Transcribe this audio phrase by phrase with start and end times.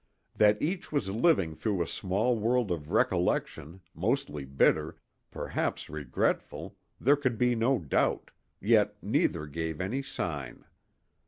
[0.35, 4.97] That each was living through a small world of recollection, mostly bitter,
[5.29, 10.65] perhaps regretful, there could be no doubt, yet neither gave any sign.